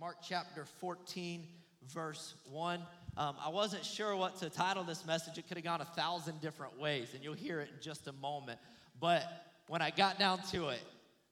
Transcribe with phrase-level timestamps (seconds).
[0.00, 1.44] Mark chapter 14,
[1.92, 2.80] verse 1.
[3.16, 5.38] Um, I wasn't sure what to title this message.
[5.38, 8.12] It could have gone a thousand different ways, and you'll hear it in just a
[8.12, 8.60] moment.
[9.00, 9.24] But
[9.66, 10.80] when I got down to it,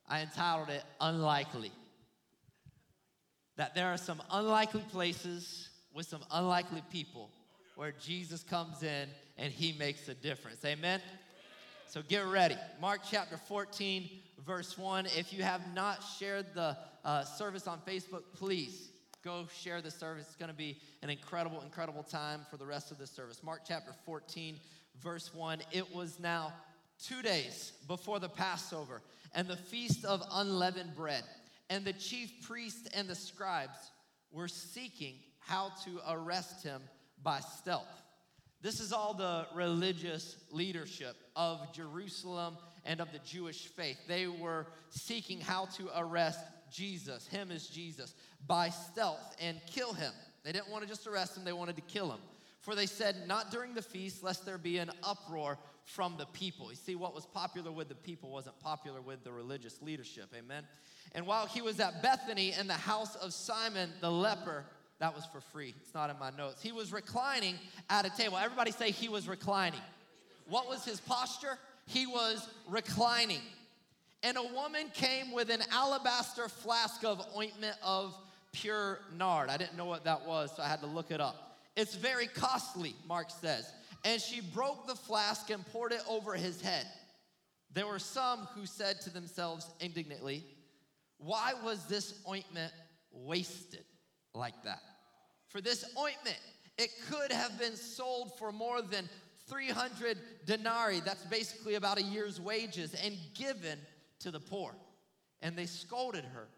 [0.09, 1.71] I entitled it Unlikely.
[3.57, 7.31] That there are some unlikely places with some unlikely people
[7.77, 9.09] where Jesus comes in
[9.39, 10.65] and he makes a difference.
[10.65, 11.01] Amen?
[11.87, 12.57] So get ready.
[12.81, 14.11] Mark chapter 14,
[14.45, 15.07] verse 1.
[15.17, 16.77] If you have not shared the
[17.07, 18.91] uh, service on Facebook, please
[19.25, 20.27] go share the service.
[20.27, 23.43] It's going to be an incredible, incredible time for the rest of the service.
[23.45, 24.57] Mark chapter 14,
[25.01, 25.63] verse 1.
[25.71, 26.53] It was now
[27.03, 29.03] two days before the Passover
[29.35, 31.23] and the feast of unleavened bread.
[31.71, 33.93] And the chief priests and the scribes
[34.33, 36.83] were seeking how to arrest him
[37.23, 38.03] by stealth.
[38.63, 43.99] This is all the religious leadership of Jerusalem and of the Jewish faith.
[44.09, 48.15] They were seeking how to arrest Jesus, him as Jesus,
[48.47, 50.13] by stealth and kill him.
[50.45, 52.21] They didn't want to just arrest him, they wanted to kill him.
[52.61, 56.71] For they said, Not during the feast, lest there be an uproar from the people.
[56.71, 60.33] You see, what was popular with the people wasn't popular with the religious leadership.
[60.37, 60.65] Amen.
[61.13, 64.65] And while he was at Bethany in the house of Simon the leper,
[64.99, 65.75] that was for free.
[65.81, 66.63] It's not in my notes.
[66.63, 67.57] He was reclining
[67.89, 68.37] at a table.
[68.37, 69.81] Everybody say he was reclining.
[70.49, 71.59] What was his posture?
[71.87, 73.41] He was reclining.
[74.27, 78.13] And a woman came with an alabaster flask of ointment of
[78.51, 79.49] pure nard.
[79.49, 81.61] I didn't know what that was, so I had to look it up.
[81.77, 83.73] It's very costly, Mark says.
[84.05, 86.89] And she broke the flask and poured it over his head.
[87.73, 90.43] There were some who said to themselves indignantly,
[91.19, 92.73] Why was this ointment
[93.13, 93.85] wasted?
[94.35, 94.81] like that.
[95.51, 96.37] For this ointment,
[96.79, 99.09] it could have been sold for more than
[99.47, 103.79] 300 denarii, that's basically about a year's wages, and given
[104.21, 104.75] to the poor.
[105.43, 106.49] And they scolded her.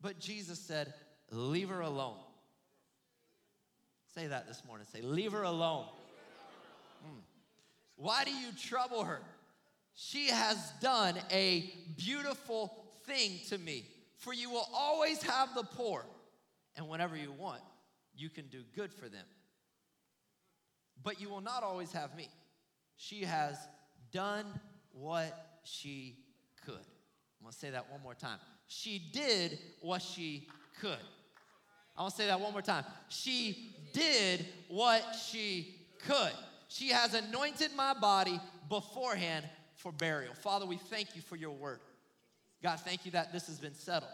[0.00, 0.92] But Jesus said,
[1.30, 2.18] Leave her alone.
[4.14, 4.86] Say that this morning.
[4.92, 5.86] Say, Leave her alone.
[7.04, 7.20] Mm.
[7.96, 9.20] Why do you trouble her?
[9.94, 12.74] She has done a beautiful
[13.06, 13.84] thing to me.
[14.16, 16.04] For you will always have the poor
[16.76, 17.60] and whenever you want,
[18.16, 19.24] you can do good for them.
[21.02, 22.28] But you will not always have me.
[22.96, 23.56] She has
[24.12, 24.46] done
[24.92, 26.16] what she
[26.64, 26.74] could.
[26.74, 28.38] I'm gonna say that one more time.
[28.66, 30.48] She did what she
[30.80, 30.98] could.
[31.96, 32.84] I wanna say that one more time.
[33.08, 35.74] She did what she
[36.06, 36.32] could.
[36.68, 39.44] She has anointed my body beforehand
[39.74, 40.34] for burial.
[40.34, 41.80] Father, we thank you for your word.
[42.62, 44.12] God, thank you that this has been settled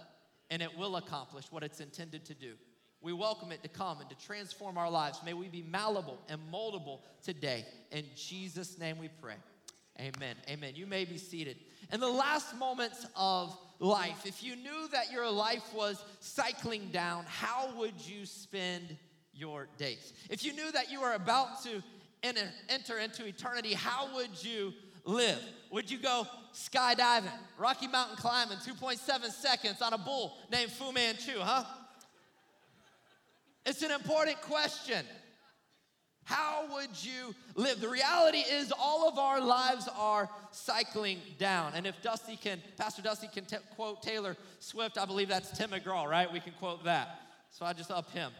[0.50, 2.54] and it will accomplish what it's intended to do.
[3.00, 5.20] We welcome it to come and to transform our lives.
[5.24, 7.66] May we be malleable and moldable today.
[7.92, 9.36] In Jesus' name we pray.
[9.98, 10.36] Amen.
[10.48, 10.72] Amen.
[10.74, 11.56] You may be seated.
[11.92, 17.24] In the last moments of life, if you knew that your life was cycling down,
[17.26, 18.96] how would you spend
[19.32, 20.12] your days?
[20.28, 21.82] If you knew that you were about to
[22.22, 24.72] enter, enter into eternity, how would you
[25.04, 25.40] live?
[25.70, 31.38] Would you go skydiving, Rocky Mountain climbing, 2.7 seconds on a bull named Fu Manchu,
[31.38, 31.64] huh?
[33.64, 35.04] It's an important question.
[36.26, 37.80] How would you live?
[37.80, 41.74] The reality is, all of our lives are cycling down.
[41.76, 45.70] And if Dusty can, Pastor Dusty can t- quote Taylor Swift, I believe that's Tim
[45.70, 46.30] McGraw, right?
[46.32, 47.20] We can quote that.
[47.50, 48.32] So I just up him.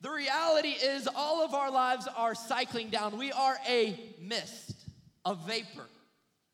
[0.00, 3.18] The reality is, all of our lives are cycling down.
[3.18, 4.76] We are a mist,
[5.24, 5.88] a vapor.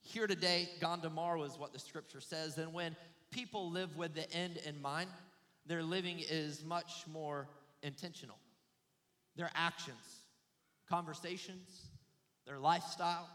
[0.01, 2.57] Here today, gone tomorrow is what the scripture says.
[2.57, 2.97] And when
[3.31, 5.11] people live with the end in mind,
[5.67, 7.49] their living is much more
[7.83, 8.39] intentional.
[9.37, 10.25] Their actions,
[10.89, 11.89] conversations,
[12.47, 13.29] their lifestyle,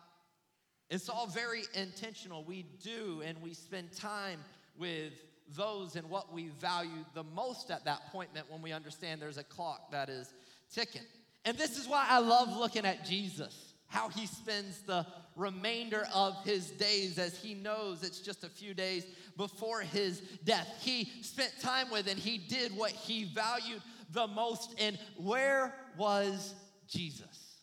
[0.90, 2.44] it's all very intentional.
[2.44, 4.40] We do and we spend time
[4.78, 5.14] with
[5.56, 9.44] those and what we value the most at that appointment when we understand there's a
[9.44, 10.34] clock that is
[10.74, 11.02] ticking.
[11.44, 16.36] And this is why I love looking at Jesus how he spends the remainder of
[16.44, 19.06] his days as he knows it's just a few days
[19.38, 20.68] before his death.
[20.82, 23.82] He spent time with and he did what he valued
[24.12, 24.76] the most.
[24.80, 26.54] And where was
[26.88, 27.62] Jesus?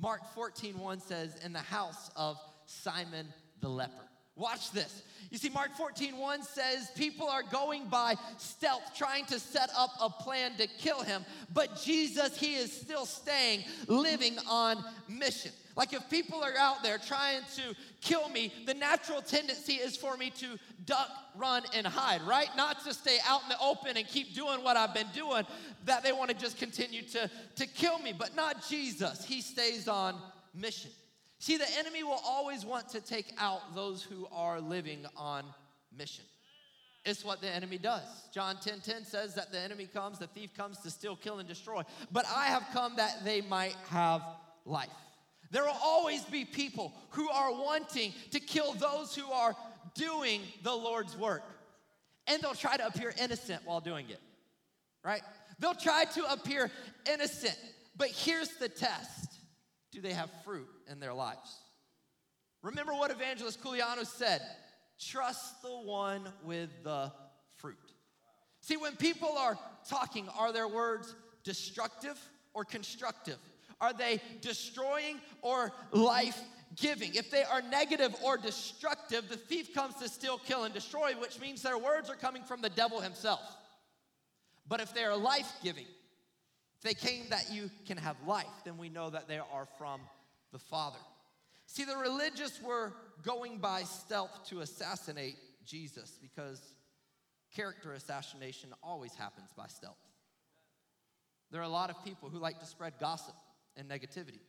[0.00, 3.26] Mark 14, 1 says, in the house of Simon
[3.60, 3.92] the leper.
[4.36, 5.02] Watch this.
[5.30, 9.90] You see, Mark 14, 1 says people are going by stealth, trying to set up
[10.00, 11.24] a plan to kill him.
[11.52, 15.50] But Jesus, he is still staying, living on mission.
[15.78, 20.16] Like if people are out there trying to kill me, the natural tendency is for
[20.16, 22.48] me to duck, run, and hide, right?
[22.56, 25.46] Not to stay out in the open and keep doing what I've been doing,
[25.84, 28.12] that they want to just continue to, to kill me.
[28.12, 29.24] But not Jesus.
[29.24, 30.16] He stays on
[30.52, 30.90] mission.
[31.38, 35.44] See, the enemy will always want to take out those who are living on
[35.96, 36.24] mission.
[37.04, 38.02] It's what the enemy does.
[38.34, 41.48] John 10 10 says that the enemy comes, the thief comes to steal, kill, and
[41.48, 41.82] destroy.
[42.10, 44.22] But I have come that they might have
[44.64, 44.88] life.
[45.50, 49.56] There will always be people who are wanting to kill those who are
[49.94, 51.42] doing the Lord's work.
[52.26, 54.20] And they'll try to appear innocent while doing it,
[55.02, 55.22] right?
[55.58, 56.70] They'll try to appear
[57.10, 57.56] innocent.
[57.96, 59.38] But here's the test
[59.92, 61.58] do they have fruit in their lives?
[62.62, 64.42] Remember what Evangelist Culiano said
[65.00, 67.12] trust the one with the
[67.56, 67.76] fruit.
[68.60, 69.56] See, when people are
[69.88, 71.14] talking, are their words
[71.44, 72.18] destructive
[72.52, 73.38] or constructive?
[73.80, 76.38] Are they destroying or life
[76.76, 77.14] giving?
[77.14, 81.40] If they are negative or destructive, the thief comes to steal, kill, and destroy, which
[81.40, 83.40] means their words are coming from the devil himself.
[84.66, 85.86] But if they are life giving,
[86.76, 90.00] if they came that you can have life, then we know that they are from
[90.52, 90.98] the Father.
[91.66, 92.92] See, the religious were
[93.22, 96.60] going by stealth to assassinate Jesus because
[97.54, 99.98] character assassination always happens by stealth.
[101.50, 103.34] There are a lot of people who like to spread gossip
[103.78, 104.40] and negativity,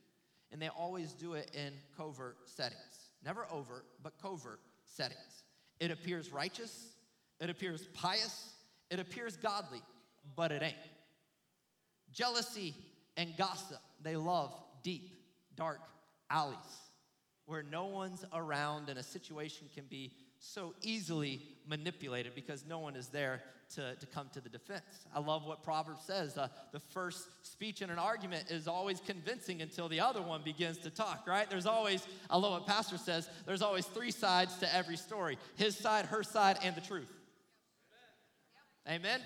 [0.52, 3.12] and they always do it in covert settings.
[3.24, 5.44] Never overt, but covert settings.
[5.80, 6.96] It appears righteous,
[7.40, 8.54] it appears pious,
[8.90, 9.82] it appears godly,
[10.36, 10.76] but it ain't.
[12.12, 12.74] Jealousy
[13.16, 14.54] and gossip, they love
[14.84, 15.12] deep,
[15.56, 15.80] dark
[16.30, 16.58] alleys
[17.50, 22.96] where no one's around and a situation can be so easily manipulated because no one
[22.96, 23.42] is there
[23.76, 25.06] to, to come to the defense.
[25.14, 26.38] I love what Proverbs says.
[26.38, 30.80] Uh, the first speech in an argument is always convincing until the other one begins
[30.80, 31.50] to talk, right?
[31.50, 35.78] There's always, I love what Pastor says, there's always three sides to every story his
[35.78, 37.12] side, her side, and the truth.
[38.90, 39.22] Amen?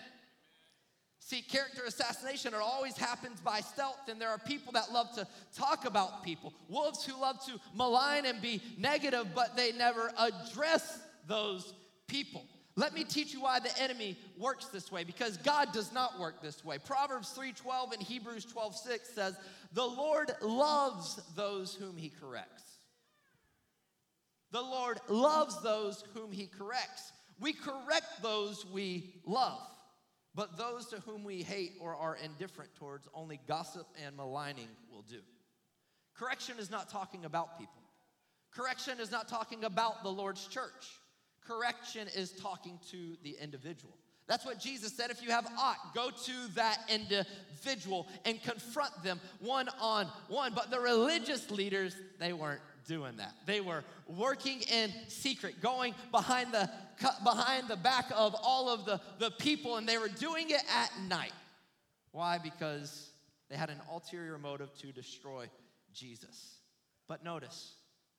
[1.19, 5.25] See, character assassination, it always happens by stealth, and there are people that love to
[5.55, 6.53] talk about people.
[6.67, 11.73] Wolves who love to malign and be negative, but they never address those
[12.07, 12.45] people.
[12.75, 16.41] Let me teach you why the enemy works this way because God does not work
[16.41, 16.79] this way.
[16.79, 19.37] Proverbs 3:12 and Hebrews 12:6 says,
[19.73, 22.63] "The Lord loves those whom he corrects."
[24.49, 27.11] The Lord loves those whom he corrects.
[27.39, 29.67] We correct those we love.
[30.35, 35.03] But those to whom we hate or are indifferent towards, only gossip and maligning will
[35.03, 35.21] do.
[36.15, 37.81] Correction is not talking about people.
[38.51, 40.99] Correction is not talking about the Lord's church.
[41.47, 43.93] Correction is talking to the individual.
[44.27, 45.11] That's what Jesus said.
[45.11, 50.53] If you have ought, go to that individual and confront them one on one.
[50.53, 53.33] But the religious leaders, they weren't doing that.
[53.45, 56.69] They were working in secret, going behind the
[57.23, 60.91] behind the back of all of the, the people, and they were doing it at
[61.09, 61.33] night.
[62.11, 62.37] Why?
[62.37, 63.09] Because
[63.49, 65.49] they had an ulterior motive to destroy
[65.93, 66.59] Jesus.
[67.07, 67.73] But notice,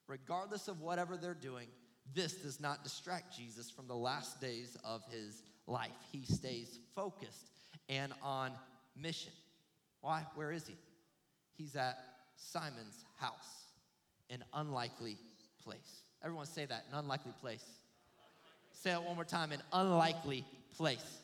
[0.06, 1.68] regardless of whatever they're doing,
[2.12, 5.90] this does not distract Jesus from the last days of his life.
[6.12, 7.50] He stays focused
[7.88, 8.52] and on
[9.00, 9.32] mission.
[10.00, 10.26] Why?
[10.34, 10.76] Where is he?
[11.56, 11.98] He's at
[12.36, 13.64] Simon's house
[14.30, 15.16] an unlikely
[15.62, 16.02] place.
[16.22, 17.64] Everyone say that, an unlikely place.
[18.72, 20.44] Say it one more time, an unlikely
[20.76, 21.18] place.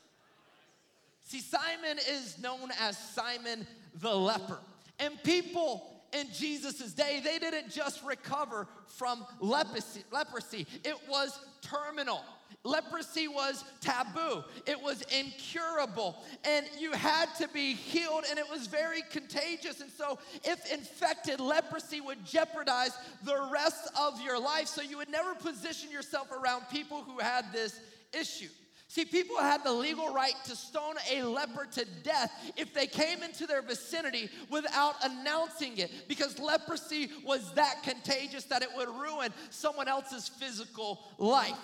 [1.22, 4.58] See, Simon is known as Simon the leper.
[4.98, 10.66] And people in Jesus' day, they didn't just recover from leprosy, leprosy.
[10.84, 12.22] it was terminal.
[12.62, 18.66] Leprosy was taboo, it was incurable, and you had to be healed, and it was
[18.66, 19.80] very contagious.
[19.80, 22.90] And so, if infected, leprosy would jeopardize
[23.24, 24.66] the rest of your life.
[24.66, 27.80] So, you would never position yourself around people who had this
[28.12, 28.50] issue.
[28.90, 33.22] See, people had the legal right to stone a leper to death if they came
[33.22, 39.32] into their vicinity without announcing it, because leprosy was that contagious that it would ruin
[39.50, 41.54] someone else's physical life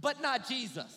[0.00, 0.94] but not Jesus.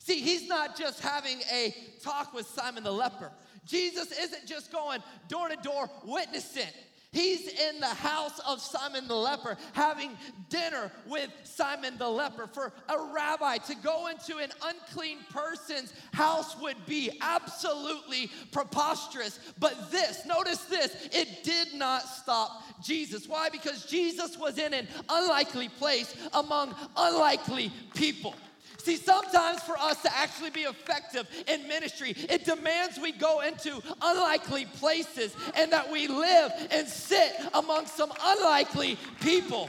[0.00, 3.30] See, he's not just having a talk with Simon the leper.
[3.66, 6.72] Jesus isn't just going door to door witnessing.
[7.10, 10.10] He's in the house of Simon the leper having
[10.50, 12.46] dinner with Simon the leper.
[12.46, 19.40] For a rabbi to go into an unclean person's house would be absolutely preposterous.
[19.58, 23.26] But this, notice this, it did not stop Jesus.
[23.26, 23.48] Why?
[23.48, 28.34] Because Jesus was in an unlikely place among unlikely people.
[28.88, 33.82] See, sometimes for us to actually be effective in ministry, it demands we go into
[34.00, 39.68] unlikely places and that we live and sit among some unlikely people.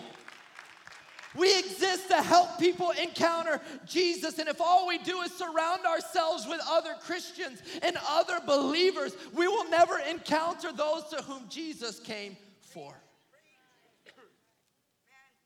[1.35, 4.39] We exist to help people encounter Jesus.
[4.39, 9.49] And if all we do is surround ourselves with other Christians and other believers, we
[9.49, 12.95] will never encounter those to whom Jesus came for.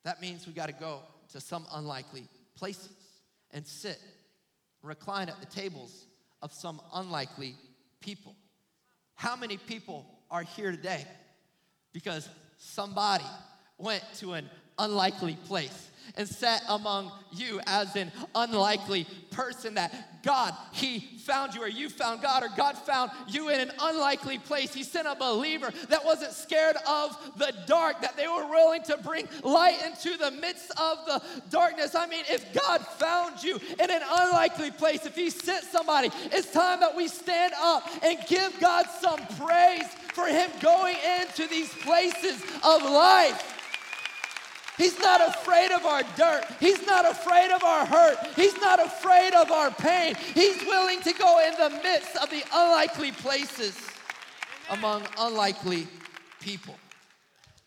[0.03, 0.99] That means we got to go
[1.31, 2.91] to some unlikely places
[3.53, 3.99] and sit
[4.81, 6.05] recline at the tables
[6.41, 7.55] of some unlikely
[8.01, 8.35] people.
[9.15, 11.05] How many people are here today
[11.93, 13.23] because somebody
[13.77, 20.53] went to an unlikely place and set among you as an unlikely person that God,
[20.71, 24.73] He found you, or you found God, or God found you in an unlikely place.
[24.73, 28.97] He sent a believer that wasn't scared of the dark, that they were willing to
[28.97, 31.93] bring light into the midst of the darkness.
[31.95, 36.51] I mean, if God found you in an unlikely place, if He sent somebody, it's
[36.51, 41.69] time that we stand up and give God some praise for Him going into these
[41.69, 43.52] places of life.
[44.77, 46.45] He's not afraid of our dirt.
[46.59, 48.17] He's not afraid of our hurt.
[48.35, 50.15] He's not afraid of our pain.
[50.33, 53.77] He's willing to go in the midst of the unlikely places
[54.69, 55.87] among unlikely
[56.39, 56.75] people.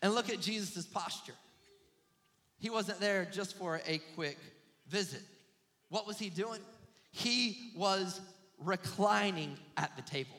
[0.01, 1.33] And look at Jesus' posture.
[2.59, 4.37] He wasn't there just for a quick
[4.87, 5.21] visit.
[5.89, 6.59] What was he doing?
[7.11, 8.19] He was
[8.59, 10.35] reclining at the table.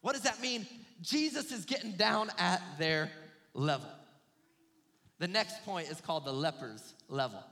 [0.00, 0.66] What does that mean?
[1.00, 3.10] Jesus is getting down at their
[3.54, 3.88] level.
[5.22, 7.44] The next point is called the leper's level.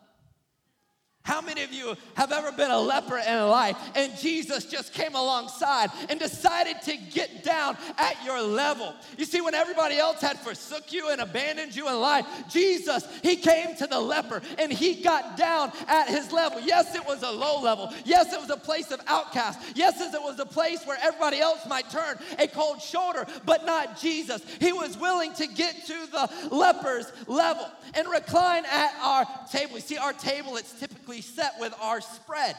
[1.31, 5.15] How many of you have ever been a leper in life and Jesus just came
[5.15, 8.93] alongside and decided to get down at your level?
[9.17, 13.37] You see, when everybody else had forsook you and abandoned you in life, Jesus, he
[13.37, 16.61] came to the leper and he got down at his level.
[16.63, 17.95] Yes, it was a low level.
[18.05, 19.61] Yes, it was a place of outcast.
[19.77, 24.01] Yes, it was a place where everybody else might turn a cold shoulder, but not
[24.01, 24.43] Jesus.
[24.59, 29.77] He was willing to get to the leper's level and recline at our table.
[29.77, 32.57] You see, our table, it's typically typically set with our spread.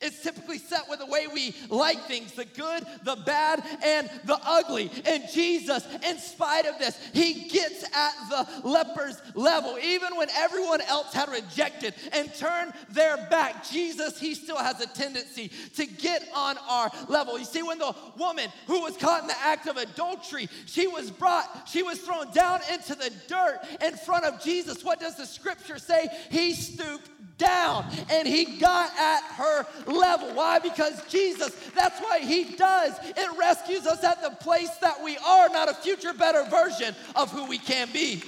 [0.00, 4.38] It's typically set with the way we like things the good, the bad, and the
[4.42, 4.90] ugly.
[5.04, 9.76] And Jesus, in spite of this, he gets at the leper's level.
[9.78, 14.86] Even when everyone else had rejected and turned their back, Jesus, he still has a
[14.86, 17.38] tendency to get on our level.
[17.38, 21.10] You see, when the woman who was caught in the act of adultery, she was
[21.10, 24.82] brought, she was thrown down into the dirt in front of Jesus.
[24.82, 26.08] What does the scripture say?
[26.30, 30.34] He stooped down and he got at her level.
[30.34, 30.58] Why?
[30.58, 32.92] Because Jesus, that's what he does.
[33.02, 37.30] It rescues us at the place that we are, not a future better version of
[37.30, 38.22] who we can be.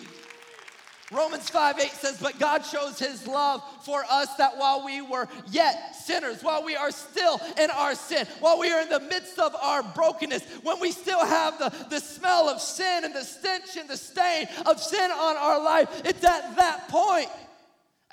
[1.13, 5.29] Romans 5 8 says, But God shows his love for us that while we were
[5.51, 9.39] yet sinners, while we are still in our sin, while we are in the midst
[9.39, 13.77] of our brokenness, when we still have the, the smell of sin and the stench
[13.79, 17.29] and the stain of sin on our life, it's at that point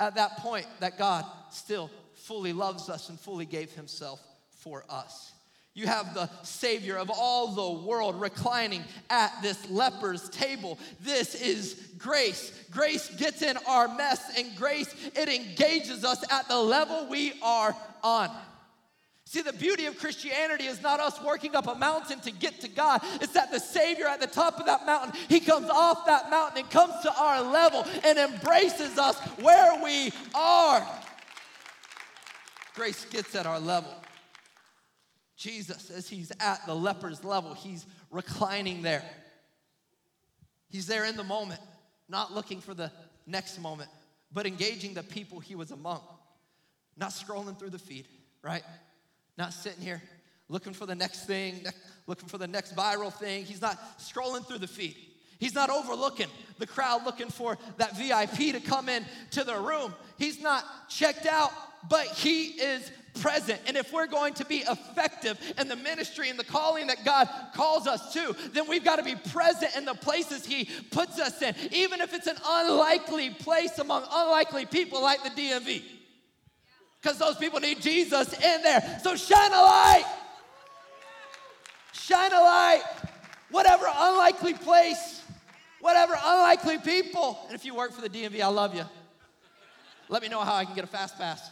[0.02, 5.32] at that point that God still fully loves us and fully gave himself for us.
[5.74, 10.78] You have the Savior of all the world reclining at this leper's table.
[11.00, 12.52] This is grace.
[12.72, 17.74] Grace gets in our mess, and grace, it engages us at the level we are
[18.04, 18.30] on.
[19.32, 22.68] See, the beauty of Christianity is not us working up a mountain to get to
[22.68, 23.00] God.
[23.22, 26.58] It's that the Savior at the top of that mountain, He comes off that mountain
[26.58, 30.86] and comes to our level and embraces us where we are.
[32.76, 33.96] Grace gets at our level.
[35.38, 39.06] Jesus, as He's at the leper's level, He's reclining there.
[40.68, 41.62] He's there in the moment,
[42.10, 42.92] not looking for the
[43.26, 43.90] next moment,
[44.34, 46.02] but engaging the people He was among,
[46.98, 48.10] not scrolling through the feed,
[48.44, 48.64] right?
[49.38, 50.02] Not sitting here
[50.52, 51.66] looking for the next thing,
[52.08, 53.46] looking for the next viral thing.
[53.46, 54.96] He's not scrolling through the feed.
[55.40, 56.28] He's not overlooking
[56.60, 59.96] the crowd looking for that VIP to come in to the room.
[60.20, 61.52] He's not checked out,
[61.90, 63.60] but he is present.
[63.66, 67.28] And if we're going to be effective in the ministry and the calling that God
[67.56, 71.42] calls us to, then we've got to be present in the places He puts us
[71.42, 75.82] in, even if it's an unlikely place among unlikely people like the DMV
[77.02, 79.00] because those people need Jesus in there.
[79.04, 80.06] So shine a light.
[81.94, 82.84] Shine a light.
[83.50, 85.22] Whatever unlikely place,
[85.82, 87.40] whatever unlikely people.
[87.48, 88.86] And if you work for the DMV, I love you.
[90.10, 91.50] Let me know how I can get a fast pass.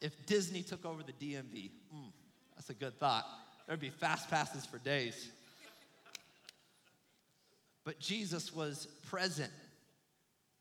[0.00, 2.10] If Disney took over the DMV, mm,
[2.56, 3.26] that's a good thought.
[3.66, 5.28] There'd be fast passes for days.
[7.84, 9.52] But Jesus was present.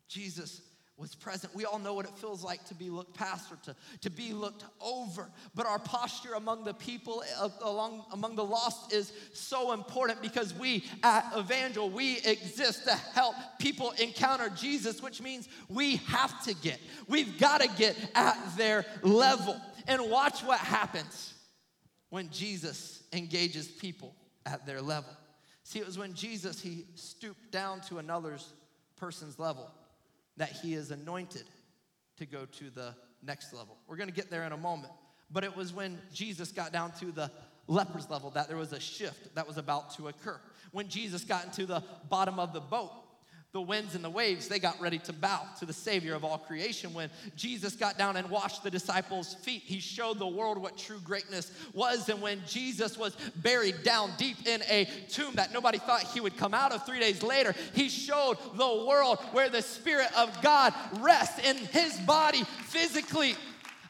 [0.10, 0.62] Jesus
[1.00, 1.56] was present.
[1.56, 4.34] We all know what it feels like to be looked past or to, to be
[4.34, 5.30] looked over.
[5.56, 10.54] But our posture among the people, uh, along, among the lost, is so important because
[10.54, 16.54] we at Evangel, we exist to help people encounter Jesus, which means we have to
[16.56, 19.60] get, we've got to get at their level.
[19.88, 21.34] And watch what happens
[22.10, 24.14] when Jesus engages people
[24.46, 25.12] at their level.
[25.64, 28.54] See, it was when Jesus, he stooped down to another's
[28.98, 29.72] person's level
[30.40, 31.44] that he is anointed
[32.18, 33.78] to go to the next level.
[33.88, 34.94] We're gonna get there in a moment.
[35.32, 37.32] But it was when Jesus got down to the
[37.68, 40.40] lepers level that there was a shift that was about to occur.
[40.72, 42.92] When Jesus got into the bottom of the boat,
[43.52, 46.38] the winds and the waves, they got ready to bow to the Savior of all
[46.38, 46.94] creation.
[46.94, 51.00] When Jesus got down and washed the disciples' feet, he showed the world what true
[51.04, 52.10] greatness was.
[52.10, 56.38] And when Jesus was buried down deep in a tomb that nobody thought he would
[56.38, 60.72] come out of three days later, he showed the world where the Spirit of God
[61.00, 63.34] rests in his body physically.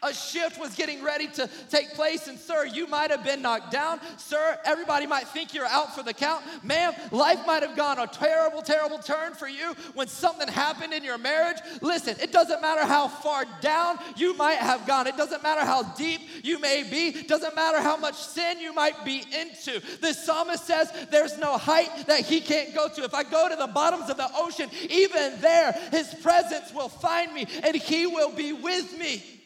[0.01, 3.71] A shift was getting ready to take place, and sir, you might have been knocked
[3.71, 3.99] down.
[4.17, 6.43] Sir, everybody might think you're out for the count.
[6.63, 11.03] Ma'am, life might have gone a terrible, terrible turn for you when something happened in
[11.03, 11.57] your marriage.
[11.81, 15.83] Listen, it doesn't matter how far down you might have gone, it doesn't matter how
[15.83, 19.81] deep you may be, it doesn't matter how much sin you might be into.
[19.99, 23.03] The psalmist says there's no height that he can't go to.
[23.03, 27.33] If I go to the bottoms of the ocean, even there, his presence will find
[27.33, 29.38] me and he will be with me.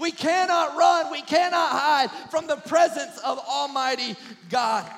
[0.00, 4.16] We cannot run, we cannot hide from the presence of Almighty
[4.48, 4.90] God.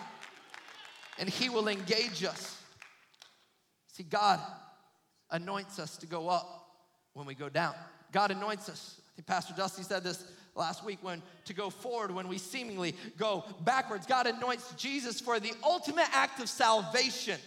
[1.19, 2.57] And He will engage us.
[3.89, 4.41] See, God
[5.31, 6.69] anoints us to go up
[7.15, 7.75] when we go down.
[8.13, 9.01] God anoints us.
[9.27, 14.07] Pastor Dusty said this last week when to go forward when we seemingly go backwards.
[14.07, 17.39] God anoints Jesus for the ultimate act of salvation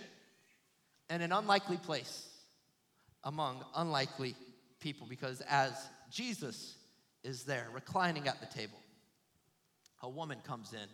[1.10, 2.28] in an unlikely place
[3.24, 4.36] among unlikely
[4.80, 5.72] people because as
[6.12, 6.76] Jesus
[7.26, 8.78] is there, reclining at the table.
[10.04, 10.88] A woman comes in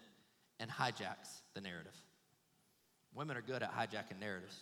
[0.59, 1.95] and hijacks the narrative.
[3.13, 4.57] Women are good at hijacking narratives.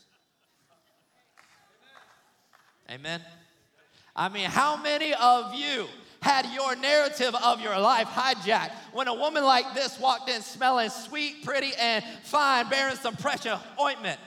[2.90, 3.22] Amen.
[4.16, 5.86] I mean, how many of you
[6.22, 10.90] had your narrative of your life hijacked when a woman like this walked in smelling
[10.90, 14.20] sweet, pretty, and fine, bearing some pressure ointment?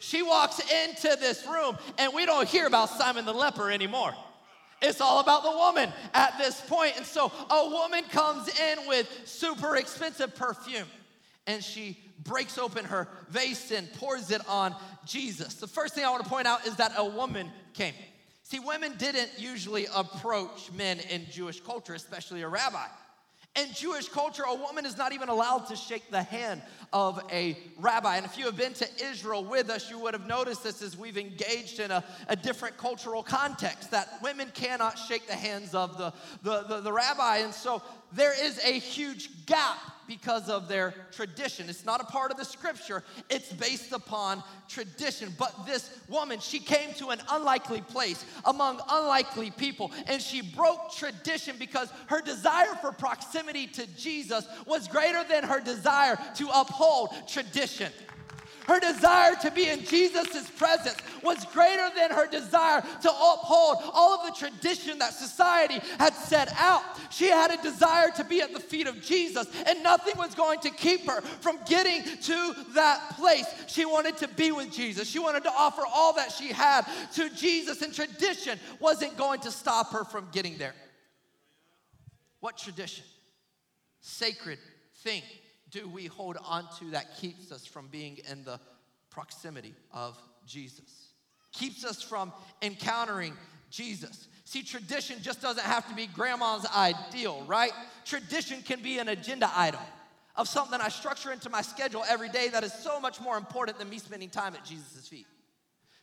[0.00, 4.12] She walks into this room, and we don't hear about Simon the leper anymore.
[4.82, 6.96] It's all about the woman at this point.
[6.96, 10.86] And so a woman comes in with super expensive perfume
[11.46, 15.54] and she breaks open her vase and pours it on Jesus.
[15.54, 17.94] The first thing I want to point out is that a woman came.
[18.42, 22.86] See, women didn't usually approach men in Jewish culture, especially a rabbi.
[23.56, 26.60] In Jewish culture, a woman is not even allowed to shake the hand
[26.92, 28.16] of a rabbi.
[28.16, 30.96] And if you have been to Israel with us, you would have noticed this as
[30.96, 35.96] we've engaged in a, a different cultural context that women cannot shake the hands of
[35.98, 36.12] the,
[36.42, 37.38] the, the, the rabbi.
[37.38, 37.80] And so
[38.12, 41.68] there is a huge gap because of their tradition.
[41.68, 45.32] It's not a part of the scripture, it's based upon tradition.
[45.38, 50.94] But this woman, she came to an unlikely place among unlikely people, and she broke
[50.94, 57.10] tradition because her desire for proximity to Jesus was greater than her desire to uphold
[57.28, 57.92] tradition.
[58.66, 64.14] Her desire to be in Jesus' presence was greater than her desire to uphold all
[64.14, 66.82] of the tradition that society had set out.
[67.10, 70.60] She had a desire to be at the feet of Jesus, and nothing was going
[70.60, 73.46] to keep her from getting to that place.
[73.66, 75.08] She wanted to be with Jesus.
[75.08, 79.50] She wanted to offer all that she had to Jesus, and tradition wasn't going to
[79.50, 80.74] stop her from getting there.
[82.40, 83.04] What tradition?
[84.00, 84.58] Sacred
[85.02, 85.22] thing
[85.74, 88.60] do we hold on to that keeps us from being in the
[89.10, 91.08] proximity of Jesus?
[91.52, 92.32] Keeps us from
[92.62, 93.34] encountering
[93.70, 94.28] Jesus.
[94.44, 97.72] See, tradition just doesn't have to be grandma's ideal, right?
[98.04, 99.80] Tradition can be an agenda item
[100.36, 103.76] of something I structure into my schedule every day that is so much more important
[103.76, 105.26] than me spending time at Jesus' feet.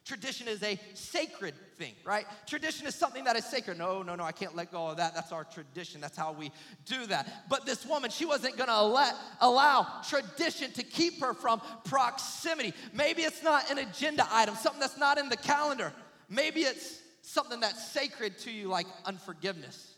[0.03, 2.25] Tradition is a sacred thing, right?
[2.47, 3.77] Tradition is something that is sacred.
[3.77, 5.13] No, no, no, I can't let go of that.
[5.13, 6.01] That's our tradition.
[6.01, 6.51] That's how we
[6.85, 7.49] do that.
[7.49, 12.73] But this woman, she wasn't gonna let, allow tradition to keep her from proximity.
[12.93, 15.93] Maybe it's not an agenda item, something that's not in the calendar.
[16.29, 19.93] Maybe it's something that's sacred to you, like unforgiveness.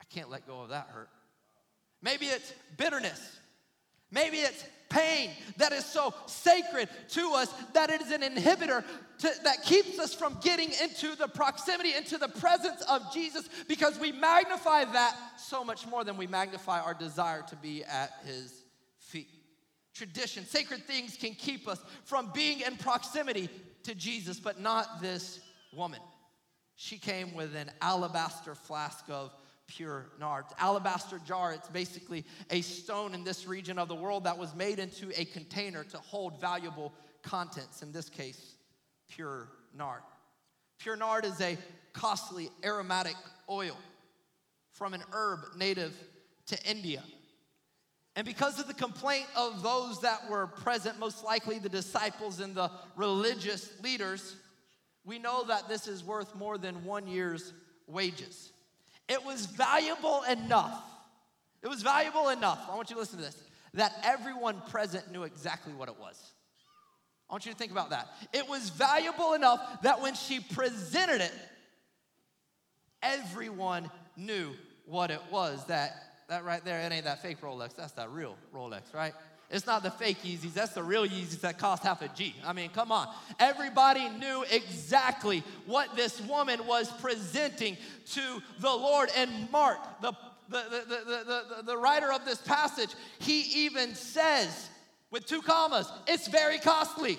[0.00, 1.10] I can't let go of that hurt.
[2.00, 3.38] Maybe it's bitterness.
[4.10, 8.84] Maybe it's pain that is so sacred to us that it is an inhibitor
[9.18, 13.98] to, that keeps us from getting into the proximity, into the presence of Jesus, because
[13.98, 18.62] we magnify that so much more than we magnify our desire to be at his
[18.98, 19.28] feet.
[19.94, 23.48] Tradition, sacred things can keep us from being in proximity
[23.82, 25.40] to Jesus, but not this
[25.74, 26.00] woman.
[26.76, 29.32] She came with an alabaster flask of
[29.68, 30.46] pure nard.
[30.58, 34.78] Alabaster jar, it's basically a stone in this region of the world that was made
[34.78, 38.54] into a container to hold valuable contents, in this case,
[39.08, 40.00] pure nard.
[40.78, 41.56] Pure nard is a
[41.92, 43.14] costly aromatic
[43.48, 43.76] oil
[44.72, 45.94] from an herb native
[46.46, 47.02] to India.
[48.16, 52.54] And because of the complaint of those that were present, most likely the disciples and
[52.54, 54.34] the religious leaders,
[55.04, 57.52] we know that this is worth more than one year's
[57.86, 58.50] wages.
[59.08, 60.82] It was valuable enough.
[61.62, 62.66] It was valuable enough.
[62.70, 63.36] I want you to listen to this
[63.74, 66.32] that everyone present knew exactly what it was.
[67.28, 68.08] I want you to think about that.
[68.32, 71.32] It was valuable enough that when she presented it,
[73.02, 74.52] everyone knew
[74.86, 75.64] what it was.
[75.66, 75.94] That,
[76.28, 79.12] that right there, it ain't that fake Rolex, that's that real Rolex, right?
[79.50, 82.34] It's not the fake Yeezys, that's the real Yeezys that cost half a G.
[82.44, 83.08] I mean, come on.
[83.40, 87.78] Everybody knew exactly what this woman was presenting
[88.12, 89.08] to the Lord.
[89.16, 90.12] And Mark, the,
[90.50, 91.24] the, the, the,
[91.56, 94.68] the, the writer of this passage, he even says,
[95.10, 97.18] with two commas, it's very costly.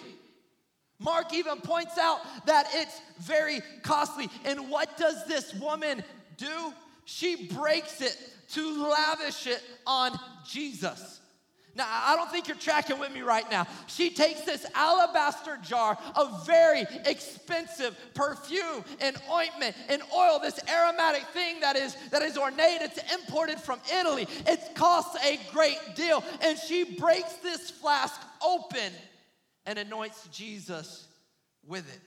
[1.00, 4.30] Mark even points out that it's very costly.
[4.46, 6.04] And what does this woman
[6.38, 6.74] do?
[7.06, 8.15] She breaks it
[8.50, 10.12] to lavish it on
[10.48, 11.22] Jesus.
[11.80, 13.65] Now, I don't think you're tracking with me right now.
[13.88, 21.24] She takes this alabaster jar of very expensive perfume and ointment and oil, this aromatic
[21.28, 22.82] thing that is, that is ornate.
[22.82, 24.28] It's imported from Italy.
[24.46, 26.22] It costs a great deal.
[26.42, 28.92] And she breaks this flask open
[29.65, 31.08] and anoints Jesus
[31.65, 32.02] with it.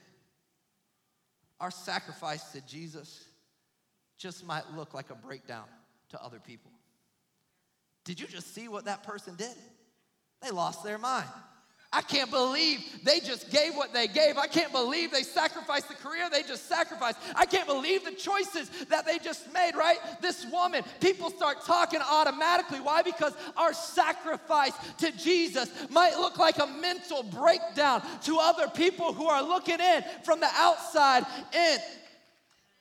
[1.59, 3.25] Our sacrifice to Jesus
[4.19, 5.65] just might look like a breakdown
[6.09, 6.69] to other people.
[8.05, 9.55] Did you just see what that person did?
[10.41, 11.29] They lost their mind.
[11.93, 14.35] I can't believe they just gave what they gave.
[14.35, 17.19] I can't believe they sacrificed the career they just sacrificed.
[17.35, 19.97] I can't believe the choices that they just made, right?
[20.19, 22.79] This woman, people start talking automatically.
[22.79, 23.03] Why?
[23.03, 29.27] Because our sacrifice to Jesus might look like a mental breakdown to other people who
[29.27, 31.77] are looking in from the outside in.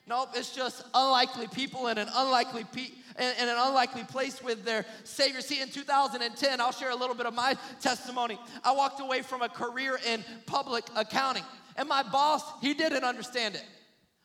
[0.07, 4.85] Nope, it's just unlikely people in an unlikely pe- in, an unlikely place with their
[5.05, 5.41] Savior.
[5.41, 8.39] See, in 2010, I'll share a little bit of my testimony.
[8.65, 11.45] I walked away from a career in public accounting,
[11.77, 13.65] and my boss, he didn't understand it.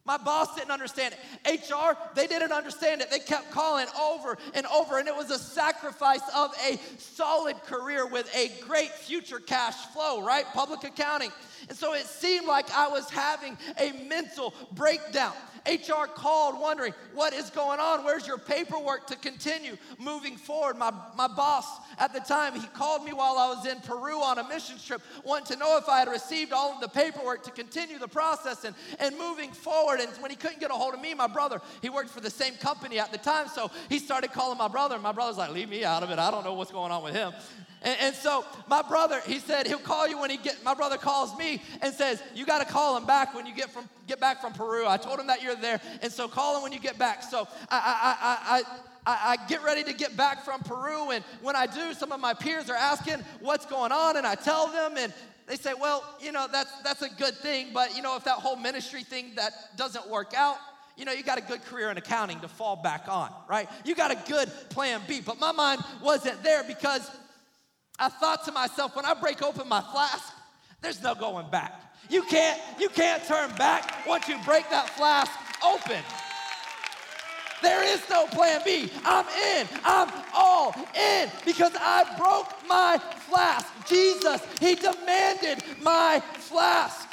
[0.08, 1.70] My boss didn't understand it.
[1.70, 3.12] HR, they didn't understand it.
[3.12, 8.08] They kept calling over and over, and it was a sacrifice of a solid career
[8.08, 10.46] with a great future cash flow, right?
[10.54, 11.32] Public accounting.
[11.68, 15.34] And so it seemed like I was having a mental breakdown.
[15.68, 18.04] HR called wondering, what is going on?
[18.06, 20.78] Where's your paperwork to continue moving forward?
[20.78, 21.66] My, my boss
[22.00, 25.02] at the time, he called me while I was in Peru on a mission trip,
[25.24, 28.64] wanting to know if I had received all of the paperwork to continue the process
[28.64, 30.00] and, and moving forward.
[30.00, 32.30] And when he couldn't get a hold of me, my brother, he worked for the
[32.30, 34.96] same company at the time, so he started calling my brother.
[34.96, 36.20] And my brother's like, leave me out of it.
[36.20, 37.34] I don't know what's going on with him.
[37.84, 40.64] And, and, so my brother, he said he'll call you when he get.
[40.64, 43.70] My brother calls me and says you got to call him back when you get
[43.70, 44.88] from get back from Peru.
[44.88, 47.24] I told him that you're there, and so call him when you get back.
[47.24, 48.58] So I I I.
[48.60, 48.64] I
[49.10, 52.34] I, get ready to get back from Peru, and when I do, some of my
[52.34, 55.14] peers are asking what's going on, and I tell them, and
[55.48, 58.40] they say, "Well, you know, that's that's a good thing, but you know, if that
[58.40, 60.58] whole ministry thing that doesn't work out,
[60.98, 63.70] you know, you got a good career in accounting to fall back on, right?
[63.86, 67.10] You got a good plan B." But my mind wasn't there because
[68.00, 70.34] I thought to myself, when I break open my flask,
[70.82, 71.82] there's no going back.
[72.10, 75.32] You can't, you can't turn back once you break that flask
[75.66, 76.02] open.
[77.64, 78.92] There is no plan B.
[79.04, 79.68] I'm in.
[79.84, 83.66] I'm all in because I broke my flask.
[83.88, 87.10] Jesus, He demanded my flask.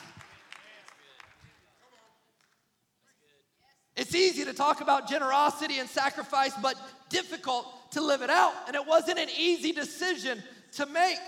[3.97, 6.75] It's easy to talk about generosity and sacrifice, but
[7.09, 8.53] difficult to live it out.
[8.67, 10.43] And it wasn't an easy decision
[10.75, 11.19] to make.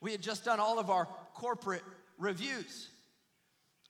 [0.00, 1.82] We had just done all of our corporate
[2.18, 2.88] reviews.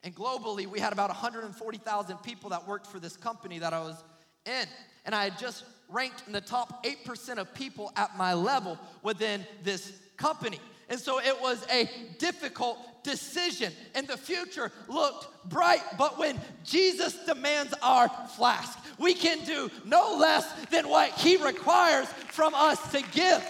[0.03, 4.03] And globally, we had about 140,000 people that worked for this company that I was
[4.45, 4.65] in.
[5.05, 9.45] And I had just ranked in the top 8% of people at my level within
[9.63, 10.59] this company.
[10.89, 15.81] And so it was a difficult decision, and the future looked bright.
[15.97, 22.07] But when Jesus demands our flask, we can do no less than what He requires
[22.07, 23.43] from us to give.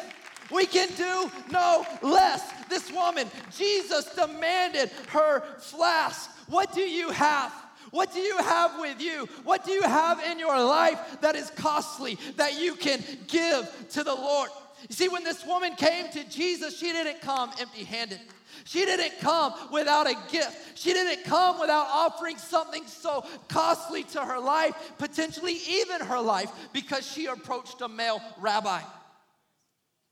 [0.52, 2.44] We can do no less.
[2.70, 6.30] This woman, Jesus demanded her flask.
[6.48, 7.54] What do you have?
[7.92, 9.28] What do you have with you?
[9.44, 14.04] What do you have in your life that is costly that you can give to
[14.04, 14.50] the Lord?
[14.90, 18.20] You see, when this woman came to Jesus, she didn't come empty handed.
[18.64, 20.78] She didn't come without a gift.
[20.78, 26.52] She didn't come without offering something so costly to her life, potentially even her life,
[26.74, 28.82] because she approached a male rabbi.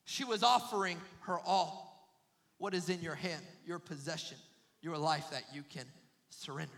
[0.10, 2.10] She was offering her all.
[2.58, 4.38] What is in your hand, your possession,
[4.82, 5.86] your life that you can
[6.30, 6.74] surrender?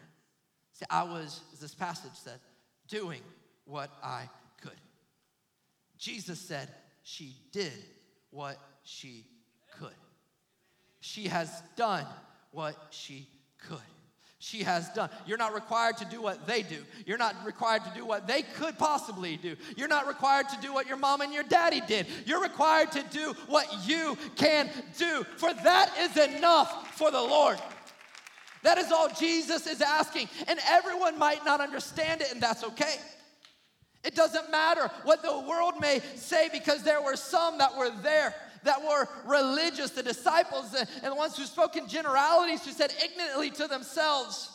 [0.74, 2.40] See, I was, as this passage said,
[2.90, 3.22] doing
[3.64, 4.30] what I
[4.62, 4.76] could.
[5.98, 6.68] Jesus said
[7.04, 7.72] she did
[8.32, 9.26] what she
[9.80, 9.96] could.
[11.00, 12.06] She has done
[12.52, 13.80] what she could.
[14.42, 15.08] She has done.
[15.28, 16.84] You're not required to do what they do.
[17.06, 19.56] You're not required to do what they could possibly do.
[19.78, 22.08] You're not required to do what your mom and your daddy did.
[22.26, 27.60] You're required to do what you can do, for that is enough for the Lord.
[28.64, 30.28] That is all Jesus is asking.
[30.48, 32.96] And everyone might not understand it, and that's okay.
[34.04, 38.34] It doesn't matter what the world may say because there were some that were there
[38.64, 43.50] that were religious, the disciples, and the ones who spoke in generalities, who said ignorantly
[43.52, 44.50] to themselves.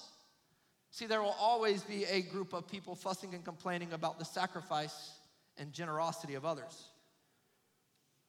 [0.91, 5.13] See, there will always be a group of people fussing and complaining about the sacrifice
[5.59, 6.85] and generosity of others.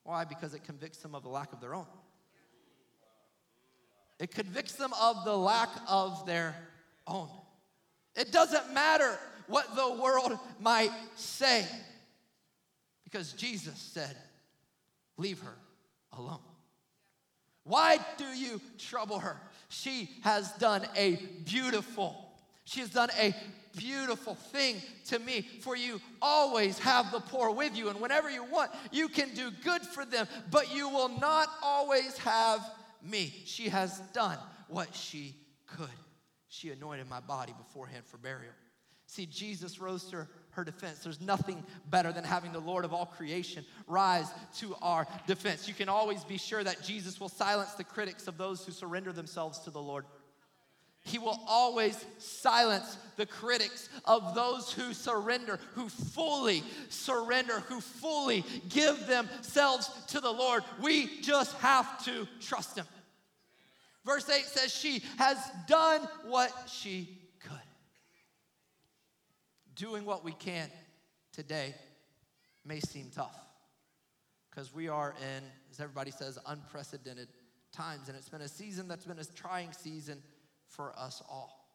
[0.04, 0.24] Why?
[0.24, 1.86] Because it convicts them of the lack of their own.
[4.18, 6.54] It convicts them of the lack of their
[7.06, 7.28] own.
[8.16, 11.64] It doesn't matter what the world might say
[13.04, 14.16] because Jesus said,
[15.16, 15.54] Leave her
[16.12, 16.40] alone.
[17.64, 19.36] Why do you trouble her?
[19.68, 22.32] She has done a beautiful,
[22.64, 23.34] she has done a
[23.76, 25.46] beautiful thing to me.
[25.60, 29.50] For you always have the poor with you, and whenever you want, you can do
[29.62, 32.60] good for them, but you will not always have
[33.02, 33.32] me.
[33.44, 35.88] She has done what she could.
[36.48, 38.52] She anointed my body beforehand for burial.
[39.06, 40.26] See, Jesus rose to
[40.58, 40.98] her defense.
[40.98, 44.26] There's nothing better than having the Lord of all creation rise
[44.58, 45.68] to our defense.
[45.68, 49.12] You can always be sure that Jesus will silence the critics of those who surrender
[49.12, 50.04] themselves to the Lord.
[51.00, 58.44] He will always silence the critics of those who surrender, who fully surrender, who fully
[58.68, 60.64] give themselves to the Lord.
[60.82, 62.86] We just have to trust Him.
[64.04, 67.17] Verse 8 says, She has done what she
[69.78, 70.68] doing what we can
[71.32, 71.74] today
[72.66, 73.38] may seem tough
[74.50, 77.28] because we are in, as everybody says, unprecedented
[77.72, 78.08] times.
[78.08, 80.20] And it's been a season that's been a trying season
[80.66, 81.70] for us all.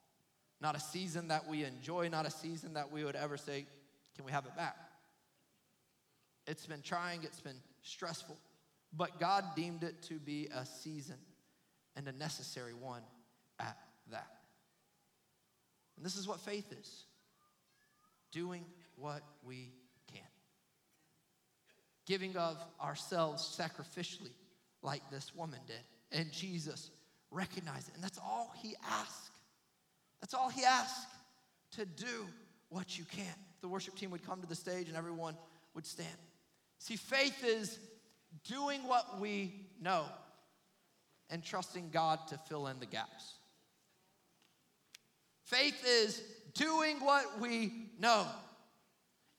[0.61, 3.65] Not a season that we enjoy, not a season that we would ever say,
[4.15, 4.75] Can we have it back?
[6.45, 8.37] It's been trying, it's been stressful,
[8.95, 11.15] but God deemed it to be a season
[11.95, 13.01] and a necessary one
[13.59, 13.77] at
[14.11, 14.27] that.
[15.95, 17.05] And this is what faith is
[18.33, 18.65] doing
[18.95, 19.71] what we
[20.11, 20.21] can,
[22.05, 24.33] giving of ourselves sacrificially,
[24.81, 25.77] like this woman did.
[26.11, 26.89] And Jesus
[27.31, 27.95] recognized it.
[27.95, 29.31] And that's all he asked.
[30.19, 31.07] That's all he asked
[31.77, 32.27] to do
[32.69, 33.33] what you can.
[33.61, 35.35] The worship team would come to the stage and everyone
[35.73, 36.09] would stand.
[36.79, 37.79] See, faith is
[38.43, 40.05] doing what we know
[41.29, 43.33] and trusting God to fill in the gaps.
[45.45, 46.21] Faith is
[46.53, 48.25] doing what we know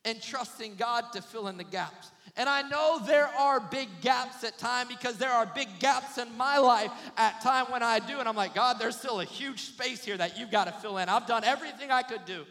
[0.05, 2.11] and trusting God to fill in the gaps.
[2.37, 6.37] And I know there are big gaps at time because there are big gaps in
[6.37, 9.61] my life at time when I do and I'm like, God, there's still a huge
[9.61, 11.09] space here that you've got to fill in.
[11.09, 12.45] I've done everything I could do.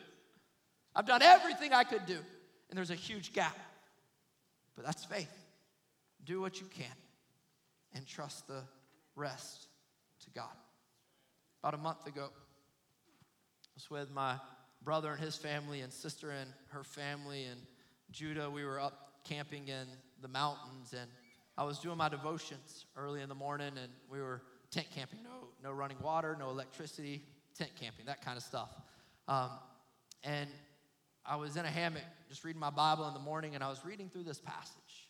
[0.96, 2.18] I've done everything I could do.
[2.70, 3.58] And there's a huge gap.
[4.76, 5.32] But that's faith.
[6.24, 6.86] Do what you can
[7.94, 8.62] and trust the
[9.16, 9.68] rest
[10.24, 10.56] to God.
[11.62, 12.30] About a month ago,
[13.76, 14.36] was with my
[14.84, 17.60] brother and his family and sister and her family and
[18.12, 18.50] Judah.
[18.50, 19.88] We were up camping in
[20.22, 21.10] the mountains and
[21.58, 25.20] I was doing my devotions early in the morning and we were tent camping.
[25.24, 27.24] No, no running water, no electricity,
[27.58, 28.70] tent camping, that kind of stuff.
[29.28, 29.50] Um,
[30.24, 30.50] and
[31.26, 33.84] I was in a hammock just reading my Bible in the morning and I was
[33.86, 35.10] reading through this passage.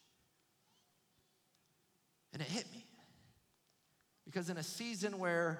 [2.31, 2.85] And it hit me.
[4.25, 5.59] Because in a season where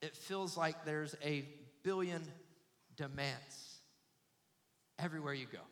[0.00, 1.44] it feels like there's a
[1.88, 2.20] billion
[2.96, 3.80] demands
[4.98, 5.62] everywhere you go.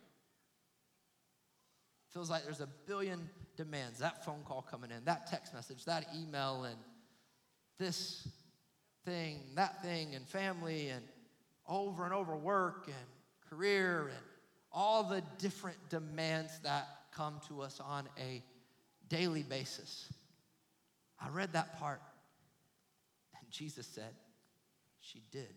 [2.11, 3.99] Feels like there's a billion demands.
[3.99, 6.75] That phone call coming in, that text message, that email, and
[7.77, 8.27] this
[9.05, 11.03] thing, that thing, and family, and
[11.67, 14.25] over and over work and career, and
[14.71, 18.41] all the different demands that come to us on a
[19.07, 20.11] daily basis.
[21.21, 22.01] I read that part,
[23.39, 24.15] and Jesus said,
[24.99, 25.53] She did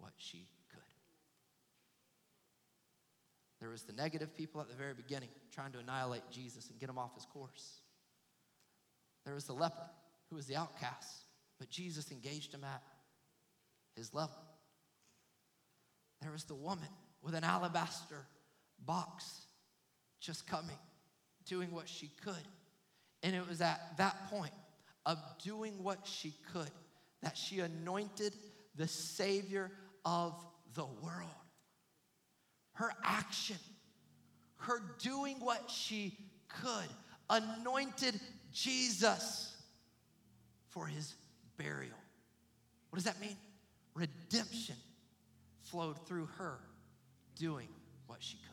[0.00, 0.80] what she could.
[3.60, 6.88] there was the negative people at the very beginning trying to annihilate Jesus and get
[6.88, 7.80] him off his course.
[9.24, 9.90] There was the leper
[10.30, 11.24] who was the outcast,
[11.58, 12.82] but Jesus engaged him at
[13.96, 14.36] his level.
[16.22, 16.88] There was the woman
[17.22, 18.26] with an alabaster
[18.84, 19.42] box
[20.20, 20.78] just coming,
[21.46, 22.34] doing what she could.
[23.22, 24.52] And it was at that point
[25.04, 26.70] of doing what she could
[27.22, 28.34] that she anointed
[28.76, 29.70] the Savior
[30.04, 30.34] of
[30.74, 31.28] the world
[32.74, 33.58] her action,
[34.56, 36.16] her doing what she
[36.48, 36.88] could,
[37.28, 38.18] anointed
[38.52, 39.54] Jesus
[40.70, 41.14] for his
[41.58, 41.92] burial.
[42.88, 43.36] What does that mean?
[43.94, 44.76] redemption
[45.62, 46.58] flowed through her
[47.36, 47.68] doing
[48.06, 48.46] what she could.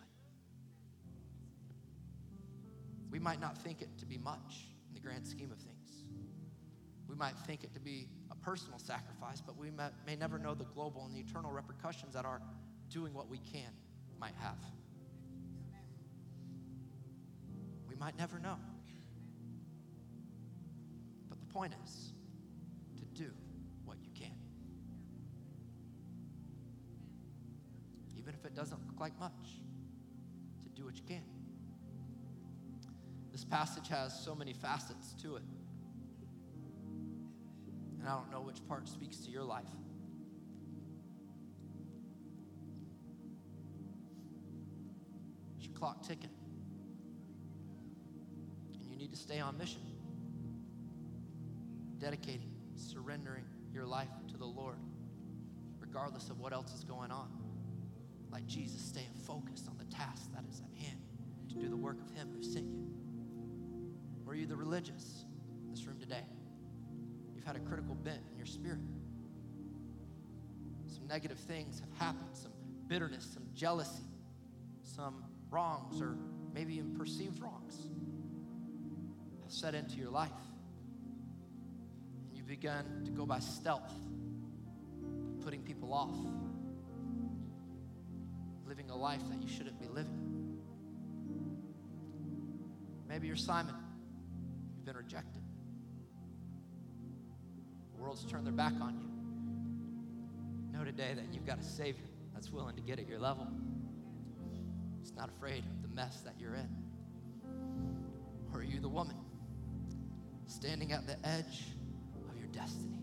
[3.10, 6.04] We might not think it to be much in the grand scheme of things.
[7.08, 8.10] We might think it to be
[8.48, 12.24] personal sacrifice, but we may, may never know the global and the eternal repercussions that
[12.24, 12.42] our
[12.90, 13.70] doing what we can
[14.22, 14.56] might have.
[17.90, 18.56] We might never know.
[21.28, 22.14] But the point is
[23.00, 23.32] to do
[23.84, 24.32] what you can.
[28.18, 29.60] Even if it doesn't look like much,
[30.64, 31.24] to do what you can.
[33.34, 35.44] This passage has so many facets to it.
[38.08, 39.66] And I don't know which part speaks to your life.
[45.60, 46.30] Is your clock ticking?
[48.74, 49.82] And you need to stay on mission.
[52.00, 53.44] Dedicating, surrendering
[53.74, 54.78] your life to the Lord,
[55.82, 57.28] regardless of what else is going on.
[58.32, 61.02] Like Jesus, staying focused on the task that is at hand
[61.50, 62.88] to do the work of Him who sent you.
[64.26, 65.26] Or are you the religious
[65.66, 66.24] in this room today?
[67.48, 68.82] Had a critical bent in your spirit.
[70.88, 72.52] Some negative things have happened, some
[72.88, 74.04] bitterness, some jealousy,
[74.82, 76.18] some wrongs, or
[76.54, 77.88] maybe even perceived wrongs
[79.44, 80.30] have set into your life.
[82.28, 83.94] And you've begun to go by stealth,
[85.42, 86.18] putting people off,
[88.68, 90.60] living a life that you shouldn't be living.
[93.08, 93.76] Maybe you're Simon,
[94.76, 95.47] you've been rejected
[98.08, 100.78] world's turned their back on you.
[100.78, 103.46] Know today that you've got a Savior that's willing to get at your level.
[105.02, 106.70] He's not afraid of the mess that you're in.
[108.54, 109.18] Or are you the woman
[110.46, 111.66] standing at the edge
[112.32, 113.02] of your destiny,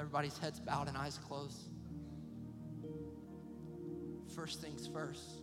[0.00, 1.68] everybody's heads bowed and eyes closed.
[4.34, 5.42] First things first,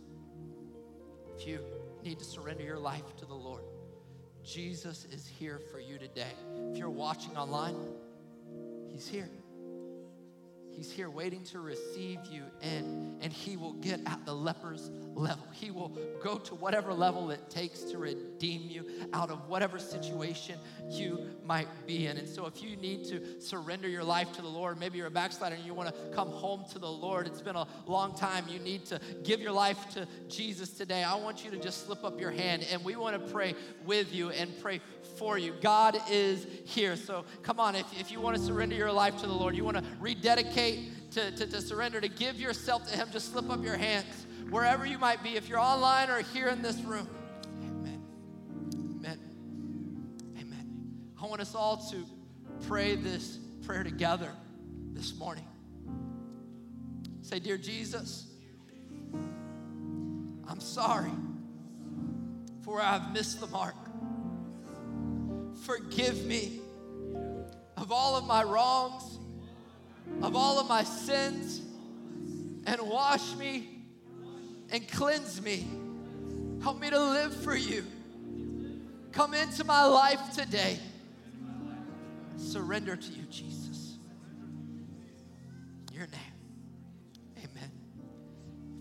[1.36, 1.60] if you
[2.02, 3.62] need to surrender your life to the Lord,
[4.44, 6.32] Jesus is here for you today.
[6.72, 7.76] If you're watching online,
[8.90, 9.30] He's here.
[10.78, 15.44] He's here waiting to receive you in, and He will get at the leper's level.
[15.52, 20.56] He will go to whatever level it takes to redeem you out of whatever situation
[20.88, 22.16] you might be in.
[22.16, 25.10] And so, if you need to surrender your life to the Lord, maybe you're a
[25.10, 28.44] backslider and you want to come home to the Lord, it's been a long time,
[28.48, 31.02] you need to give your life to Jesus today.
[31.02, 34.14] I want you to just slip up your hand, and we want to pray with
[34.14, 34.80] you and pray
[35.16, 35.54] for you.
[35.60, 36.94] God is here.
[36.94, 39.64] So come on, if, if you want to surrender your life to the Lord, you
[39.64, 40.67] want to rededicate
[41.12, 44.06] to, to, to surrender, to give yourself to Him, just slip up your hands
[44.50, 47.08] wherever you might be, if you're online or here in this room.
[47.62, 48.02] Amen.
[48.74, 49.20] Amen.
[50.40, 50.92] Amen.
[51.20, 52.04] I want us all to
[52.66, 54.32] pray this prayer together
[54.92, 55.44] this morning.
[57.22, 58.26] Say, Dear Jesus,
[60.46, 61.12] I'm sorry
[62.64, 63.74] for I've missed the mark
[65.68, 66.60] forgive me
[67.76, 69.17] of all of my wrongs,
[70.22, 71.62] of all of my sins,
[72.66, 73.68] and wash me
[74.70, 75.66] and cleanse me.
[76.62, 77.84] Help me to live for you.
[79.12, 80.78] Come into my life today.
[82.36, 83.96] Surrender to you, Jesus.
[85.92, 87.38] Your name.
[87.38, 87.70] Amen.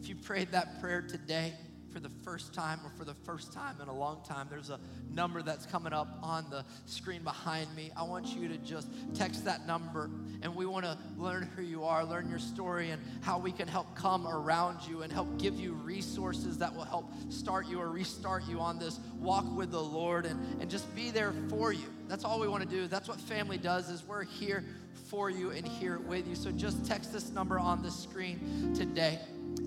[0.02, 1.54] If you prayed that prayer today,
[1.98, 4.80] for the first time or for the first time in a long time, there's a
[5.12, 7.90] number that's coming up on the screen behind me.
[7.98, 10.12] I want you to just text that number,
[10.44, 13.68] and we want to learn who you are, learn your story, and how we can
[13.68, 17.90] help come around you and help give you resources that will help start you or
[17.90, 21.86] restart you on this walk with the Lord and, and just be there for you.
[22.08, 22.86] That's all we want to do.
[22.86, 24.64] That's what family does is we're here
[25.10, 26.36] for you and here with you.
[26.36, 29.20] So just text this number on the screen today.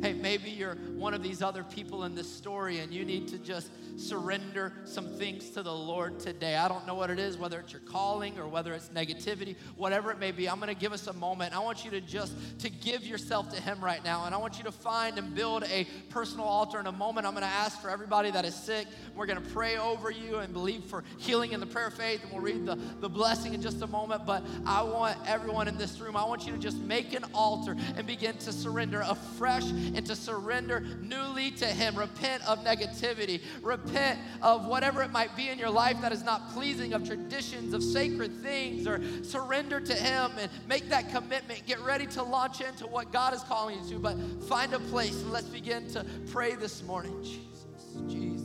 [0.03, 3.39] Hey, maybe you're one of these other people in this story and you need to
[3.39, 6.57] just surrender some things to the Lord today.
[6.57, 10.11] I don't know what it is, whether it's your calling or whether it's negativity, whatever
[10.11, 10.49] it may be.
[10.49, 11.55] I'm going to give us a moment.
[11.55, 14.57] I want you to just to give yourself to him right now and I want
[14.57, 17.27] you to find and build a personal altar in a moment.
[17.27, 18.87] I'm going to ask for everybody that is sick.
[19.15, 22.23] We're going to pray over you and believe for healing in the prayer of faith
[22.23, 24.25] and we'll read the, the blessing in just a moment.
[24.25, 27.77] But I want everyone in this room, I want you to just make an altar
[27.97, 29.65] and begin to surrender a fresh
[29.95, 31.97] and to surrender newly to Him.
[31.97, 33.41] Repent of negativity.
[33.63, 37.75] Repent of whatever it might be in your life that is not pleasing, of traditions,
[37.75, 41.65] of sacred things, or surrender to Him and make that commitment.
[41.67, 44.17] Get ready to launch into what God is calling you to, but
[44.49, 47.17] find a place and let's begin to pray this morning.
[47.23, 47.67] Jesus,
[48.09, 48.40] Jesus.